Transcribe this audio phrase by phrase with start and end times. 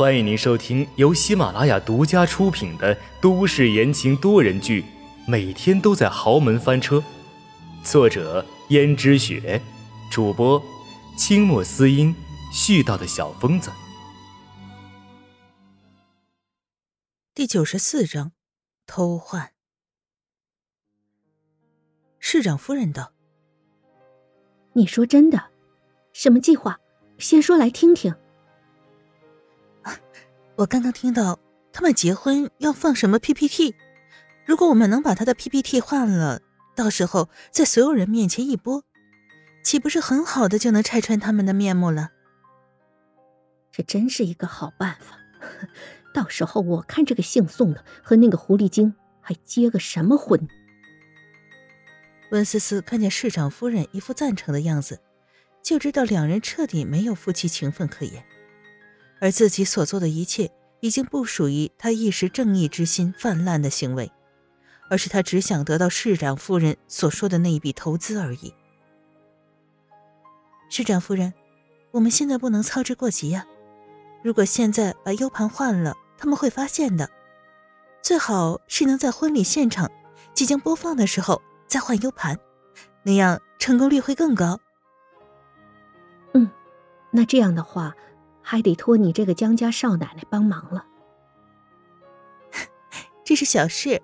[0.00, 4.80] 欢迎您收听由喜马拉雅独家出品的都市言情多人剧
[5.26, 6.96] 《每天都在豪门翻车》，
[7.84, 9.60] 作者：胭脂雪，
[10.10, 10.62] 主播：
[11.18, 12.16] 清墨思音，
[12.50, 13.70] 絮叨的小疯子。
[17.34, 18.32] 第九十四章，
[18.86, 19.52] 偷换。
[22.18, 23.12] 市长夫人道
[24.72, 25.50] ：“你说真的？
[26.14, 26.80] 什么计划？
[27.18, 28.14] 先说来听听。”
[30.60, 31.40] 我刚刚听到
[31.72, 33.74] 他们结婚要放什么 PPT，
[34.44, 36.42] 如果我们能把他的 PPT 换了，
[36.76, 38.84] 到时候在所有人面前一播，
[39.64, 42.10] 岂不是很好的就能拆穿他们的面目了？
[43.72, 45.16] 这真是一个好办法。
[46.12, 50.46] 到时候我看这个姓宋的和那个狐狸精还结个什么婚？
[52.32, 55.00] 温思思看见市长夫人一副赞成的样子，
[55.62, 58.22] 就知道两人彻底没有夫妻情分可言。
[59.20, 64.10] 而自己所做的一切，已经不属于他一时正义之心泛滥的行为，
[64.88, 68.54] 而是他只想得到市长夫人所说的那一笔投资而已。
[70.70, 71.34] 市长夫人，
[71.90, 73.46] 我们现在不能操之过急呀！
[74.22, 77.10] 如果现在把 U 盘换了，他们会发现的。
[78.02, 79.90] 最好是能在婚礼现场
[80.32, 82.38] 即将播放的时候再换 U 盘，
[83.02, 84.58] 那样成功率会更高。
[86.32, 86.50] 嗯，
[87.10, 87.94] 那这样的话。
[88.50, 90.84] 还得托你这个江家少奶奶帮忙了。
[93.24, 94.02] 这是小事。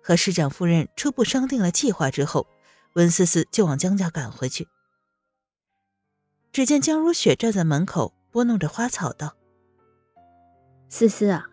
[0.00, 2.46] 和市长夫人初步商定了计划之后，
[2.92, 4.68] 温思思就往江家赶回去。
[6.52, 9.34] 只见江如雪站在门口拨弄着花草，道
[10.88, 11.50] ：“思思啊，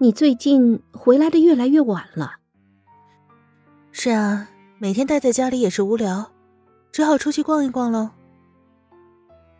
[0.00, 2.38] 你最近回来的越来越晚了。
[3.92, 6.32] ”“是啊，每天待在家里也是无聊，
[6.90, 8.10] 只好出去逛一逛喽。”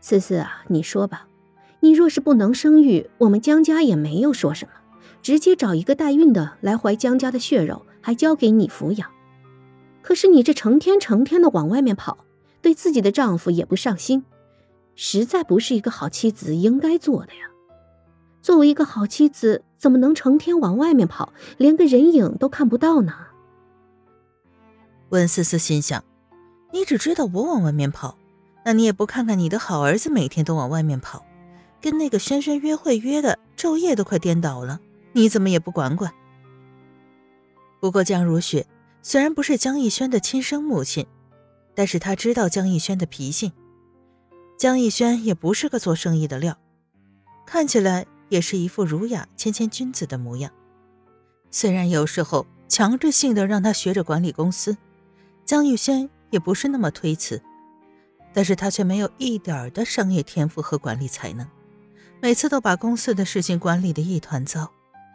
[0.05, 1.27] 思思啊，你说吧，
[1.81, 4.73] 你若是不能生育，我们江家也没有说什么，
[5.23, 9.11] 直接找一个代孕的来怀江家的血肉，还交给你抚养。
[10.03, 12.19] 可是你这成天成天的往外面跑，
[12.61, 14.27] 对自己的丈夫也不上心，
[14.95, 17.49] 实在不是一个好妻子应该做的呀。
[18.43, 23.15] 作为一个好妻子，怎么能成天往外面跑，连个人影都看不到呢？
[25.09, 26.05] 温思思心想，
[26.75, 28.19] 你只知道我往外面跑。
[28.65, 31.25] 那你也不看看你的好儿子，每天都往外面跑，
[31.81, 34.81] 跟那个轩轩约会约的昼夜都快颠倒了，
[35.13, 36.13] 你怎么也不管管？
[37.79, 38.67] 不过江如雪
[39.03, 41.07] 虽然不是江逸轩的亲生母亲，
[41.75, 43.53] 但是她知道江逸轩的脾性，
[44.57, 46.57] 江逸轩也不是个做生意的料，
[47.45, 50.51] 看起来也是一副儒雅谦谦君子的模样。
[51.51, 54.75] 虽然有时候强制性的让他学着管理公司，
[55.45, 57.43] 江逸轩也不是那么推辞。
[58.35, 61.47] 但是他却没有一点的商业天赋和管理才能，
[62.21, 64.73] 每次都把公司的事情管理的一团糟，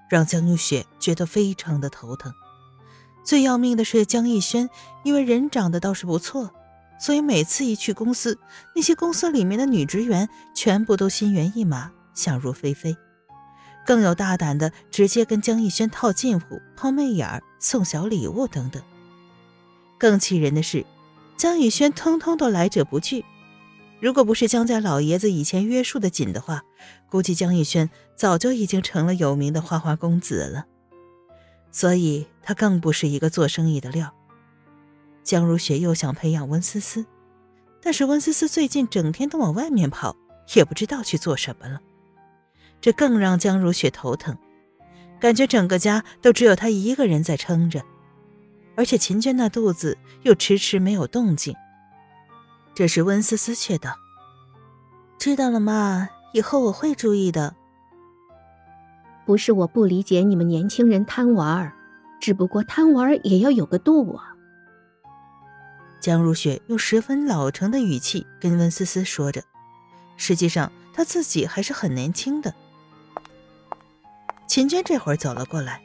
[0.09, 2.33] 让江玉雪觉得非常的头疼。
[3.21, 4.69] 最要命的是江逸轩，
[5.03, 6.51] 因为人长得倒是不错，
[6.97, 8.39] 所以每次一去公司，
[8.73, 12.95] 那些公司里面的女职员全部都心猿意马，想入非非，
[13.85, 18.81] 更有大胆的直接跟江逸轩套近乎、抛媚眼、送小礼物等等。
[19.97, 20.85] 更气人的是。
[21.39, 23.23] 江宇轩通通都来者不拒，
[24.01, 26.63] 如果不是江家老爷子以前约束的紧的话，
[27.09, 30.65] 估计江宇轩早就已经成了有名的花花公子了。
[31.71, 34.13] 所以他更不是一个做生意的料。
[35.23, 37.05] 江如雪又想培养温思思，
[37.81, 40.17] 但是温思思最近整天都往外面跑，
[40.55, 41.79] 也不知道去做什么了，
[42.81, 44.37] 这更让江如雪头疼，
[45.21, 47.81] 感觉整个家都只有她一个人在撑着。
[48.79, 51.53] 而且秦娟那肚子又迟迟没有动静。
[52.73, 53.93] 这时温思思却道
[55.19, 56.07] ：“知道了妈？
[56.31, 57.53] 以后我会注意的。
[59.25, 61.73] 不是我不理解你们年轻人贪玩，
[62.21, 64.33] 只不过贪玩也要有个度啊。”
[65.99, 69.43] 江如雪用十分老成的语气跟温思思说着，
[70.15, 72.55] 实际上她自己还是很年轻的。
[74.47, 75.81] 秦娟这会儿走了过来，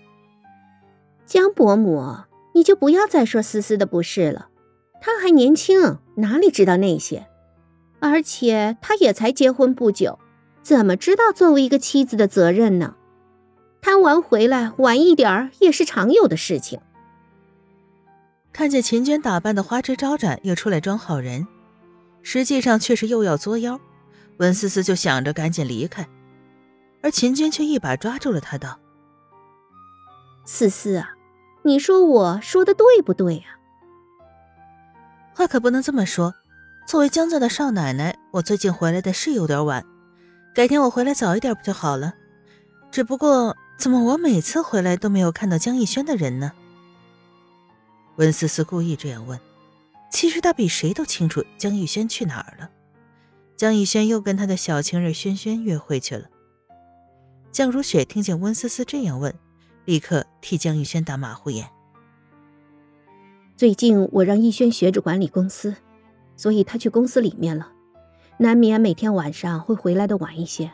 [1.26, 2.16] 江伯母。
[2.54, 4.48] 你就不要再说思思的不是了，
[5.00, 7.26] 她还年轻，哪里知道那些？
[8.00, 10.18] 而且她也才结婚不久，
[10.62, 12.96] 怎么知道作为一个妻子的责任呢？
[13.82, 16.80] 贪玩回来晚一点儿也是常有的事情。
[18.52, 21.46] 看见秦娟打扮的花枝招展，又出来装好人，
[22.22, 23.80] 实际上却是又要作妖。
[24.38, 26.08] 文思思就想着赶紧离开，
[27.02, 28.78] 而秦娟却一把抓住了她，道
[30.46, 31.13] ：“思思啊。”
[31.66, 33.44] 你说我说的对不对呀？
[35.34, 36.34] 话可不能这么说。
[36.86, 39.82] 作为江家的少奶奶，我最近回来的是有点晚，
[40.54, 42.12] 改天我回来早一点不就好了？
[42.90, 46.52] 只不过怎么我每次回来都没有看到江逸轩的人呢？
[48.16, 49.40] 温思思故意这样问，
[50.10, 52.68] 其实她比谁都清楚江逸轩去哪儿了。
[53.56, 56.28] 江逸轩又跟他的小情人轩轩约会去了。
[57.50, 59.34] 江如雪听见温思思这样问，
[59.84, 61.68] 立刻替江逸轩打马虎眼。
[63.56, 65.76] 最近我让逸轩学着管理公司，
[66.36, 67.70] 所以他去公司里面了，
[68.38, 70.70] 难免每天晚上会回来的晚一些。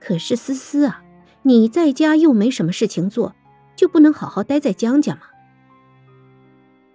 [0.00, 1.02] 可是思思啊，
[1.42, 3.34] 你在家又没什么事情做，
[3.76, 5.22] 就不能好好待在江家吗？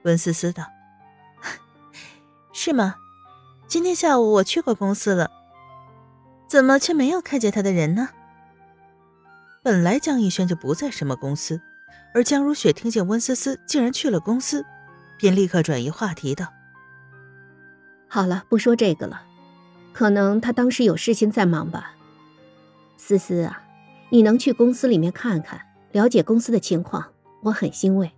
[0.04, 0.64] 温思思道
[2.54, 2.96] ：“是吗？
[3.68, 5.30] 今天下午我去过公司了，
[6.48, 8.10] 怎么却没有看见他的人呢？”
[9.68, 11.60] 本来江逸轩就不在什么公司，
[12.14, 14.66] 而江如雪听见温思思竟然去了公司，
[15.18, 16.54] 便立刻转移话题道
[18.08, 19.24] ：“好了，不说这个了，
[19.92, 21.98] 可能他当时有事情在忙吧。
[22.96, 23.62] 思思啊，
[24.10, 25.60] 你能去公司里面看看，
[25.92, 27.12] 了解公司的情况，
[27.44, 28.10] 我很欣慰。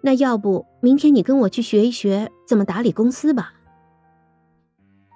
[0.00, 3.52] 那要不明天你跟我去学一学怎么打理公司吧。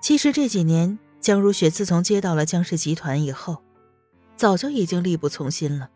[0.03, 3.63] 其实这几年，江如雪自从接到了江氏集团以后。”
[4.37, 5.91] 早就已经力不从心了。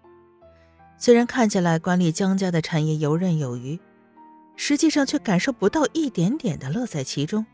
[0.98, 3.78] 虽然看起来管理江家的产业游刃有余，
[4.56, 7.44] 实际上却感受不到一点点的乐在其中。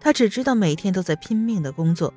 [0.00, 2.12] 他只知道每天都在拼命的工作，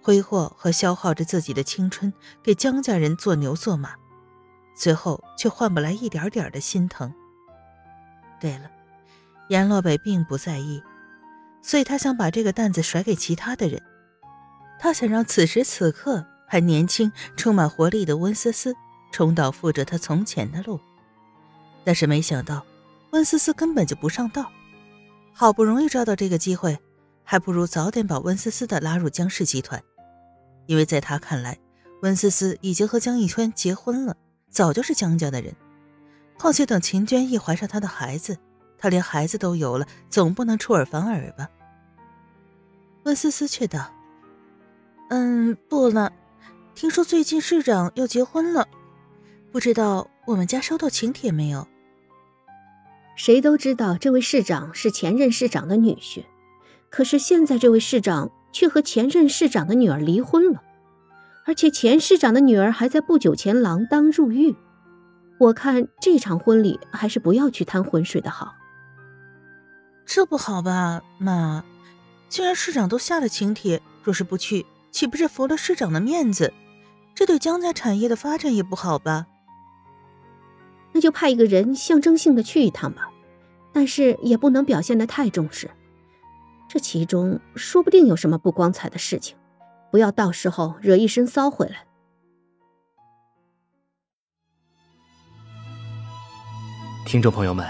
[0.00, 2.12] 挥霍和消耗着自己的青春，
[2.42, 3.94] 给江家人做牛做马，
[4.74, 7.12] 最后却换不来一点点的心疼。
[8.40, 8.70] 对了，
[9.50, 10.82] 阎洛北并不在意，
[11.60, 13.80] 所以他想把这个担子甩给其他的人。
[14.80, 16.26] 他想让此时此刻。
[16.52, 18.76] 还年轻、充满活力的温思思
[19.10, 20.78] 重蹈覆辙他从前的路，
[21.82, 22.62] 但是没想到
[23.12, 24.52] 温思思根本就不上道。
[25.32, 26.78] 好不容易抓到这个机会，
[27.24, 29.82] 还不如早点把温思思的拉入江氏集团，
[30.66, 31.58] 因为在他看来，
[32.02, 34.14] 温思思已经和江逸轩结婚了，
[34.50, 35.56] 早就是江家的人。
[36.38, 38.36] 况且等秦娟一怀上他的孩子，
[38.76, 41.48] 他连孩子都有了，总不能出尔反尔吧？
[43.04, 43.90] 温思思却道
[45.08, 46.12] ：“嗯，不了。”
[46.74, 48.66] 听说最近市长要结婚了，
[49.52, 51.68] 不知道我们家收到请帖没有？
[53.14, 56.24] 谁都知道这位市长是前任市长的女婿，
[56.90, 60.62] 可是现在这位市长却和前任市长的女儿离婚了，
[61.44, 64.56] 而且前市长的女儿还在不久前锒铛入狱。
[65.38, 68.54] 我看这场婚礼还是不要去趟浑水的好。
[70.06, 71.64] 这不好吧，妈？
[72.28, 76.52] 既然市长都下了请帖，若是不去，岂不是服了市长的面子？
[77.14, 79.26] 这对江家产业的发展也不好吧？
[80.92, 83.10] 那就派一个人象征性的去一趟吧，
[83.72, 85.70] 但是也不能表现的太重视。
[86.68, 89.36] 这其中说不定有什么不光彩的事情，
[89.90, 91.86] 不要到时候惹一身骚回来。
[97.06, 97.66] 听众朋友们，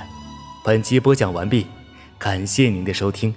[0.65, 1.67] 本集播讲完毕，
[2.19, 3.35] 感谢您的收听。